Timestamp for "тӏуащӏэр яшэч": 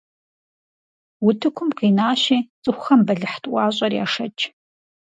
3.43-4.37